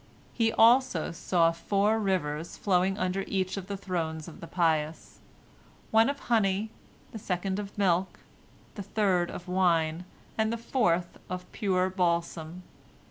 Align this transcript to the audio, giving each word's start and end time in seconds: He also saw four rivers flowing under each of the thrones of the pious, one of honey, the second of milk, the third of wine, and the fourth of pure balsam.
He 0.33 0.51
also 0.53 1.11
saw 1.11 1.51
four 1.51 1.99
rivers 1.99 2.57
flowing 2.57 2.97
under 2.97 3.23
each 3.27 3.55
of 3.55 3.67
the 3.67 3.77
thrones 3.77 4.27
of 4.27 4.41
the 4.41 4.47
pious, 4.47 5.19
one 5.91 6.09
of 6.09 6.21
honey, 6.21 6.71
the 7.11 7.19
second 7.19 7.59
of 7.59 7.77
milk, 7.77 8.17
the 8.73 8.81
third 8.81 9.29
of 9.29 9.47
wine, 9.47 10.05
and 10.39 10.51
the 10.51 10.57
fourth 10.57 11.19
of 11.29 11.45
pure 11.51 11.91
balsam. 11.91 12.63